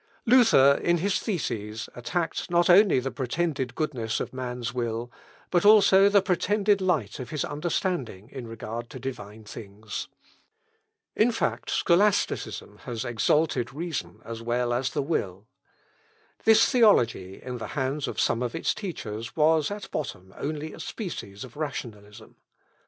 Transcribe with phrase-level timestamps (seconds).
[0.25, 5.11] Luther, in his theses, attacked not only the pretended goodness of man's will,
[5.51, 10.07] but also the pretended light of his understanding in regard to divine things.
[11.15, 15.45] In fact, scholasticism had exalted reason as well as the will.
[16.45, 20.79] This theology, in the hands of some of its teachers, was, at bottom, only a
[20.79, 22.37] species of rationalism.